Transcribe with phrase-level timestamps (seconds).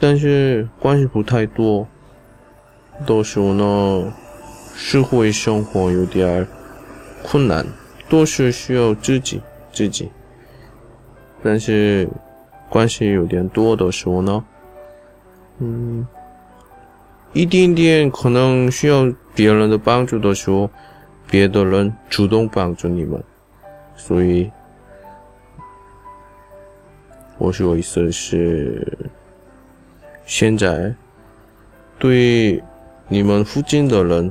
[0.00, 1.86] 但是关系不太多，
[3.06, 4.12] 到时候呢，
[4.74, 6.46] 社会生活有点
[7.22, 7.64] 困难。
[8.12, 9.40] 都是需要自己
[9.72, 10.10] 自己，
[11.42, 12.06] 但是
[12.68, 14.44] 关系有点多的时候呢，
[15.60, 16.06] 嗯，
[17.32, 20.68] 一点点可能需要别人的帮助的时候，
[21.26, 23.24] 别的人主动帮助你们，
[23.96, 24.50] 所以，
[27.38, 28.86] 我说意思是，
[30.26, 30.94] 现在
[31.98, 32.62] 对
[33.08, 34.30] 你们附近的人。